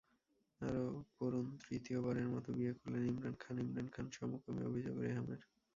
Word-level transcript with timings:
আরও 0.61 0.85
পড়ুনতৃতীয়বারের 1.15 2.27
মতো 2.27 2.49
বিয়ে 2.53 2.73
করলেন 2.73 3.03
ইমরান 3.05 3.35
খানইমরান 3.39 3.87
খান 3.87 4.05
সমকামী, 4.11 4.61
অভিযোগ 4.63 4.95
রেহামের 4.99 5.41